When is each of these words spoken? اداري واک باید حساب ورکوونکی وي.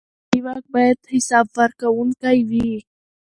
اداري 0.27 0.39
واک 0.45 0.63
باید 0.73 0.99
حساب 1.13 1.47
ورکوونکی 1.57 2.39
وي. 2.49 2.69